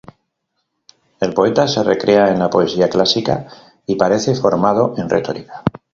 El 1.19 1.35
poeta 1.35 1.67
se 1.67 1.83
recrea 1.83 2.31
en 2.31 2.39
la 2.39 2.49
poesía 2.49 2.89
clásica 2.89 3.45
y 3.85 3.97
parece 3.97 4.33
formado 4.33 4.95
en 4.97 5.07
retórica. 5.07 5.61